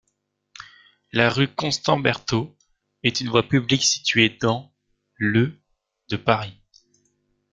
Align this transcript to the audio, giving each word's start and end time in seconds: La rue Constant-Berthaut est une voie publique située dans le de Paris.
La 1.11 1.29
rue 1.29 1.53
Constant-Berthaut 1.53 2.57
est 3.03 3.21
une 3.21 3.29
voie 3.29 3.47
publique 3.47 3.83
située 3.83 4.35
dans 4.41 4.73
le 5.13 5.59
de 6.09 6.17
Paris. 6.17 6.57